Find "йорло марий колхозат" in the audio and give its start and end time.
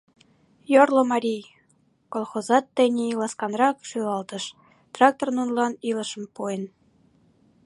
0.73-2.65